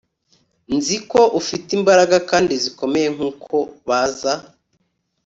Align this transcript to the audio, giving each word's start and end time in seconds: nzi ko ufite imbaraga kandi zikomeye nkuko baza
nzi 0.75 0.97
ko 1.11 1.21
ufite 1.39 1.69
imbaraga 1.77 2.17
kandi 2.29 2.53
zikomeye 2.63 3.07
nkuko 3.15 3.55
baza 3.87 4.33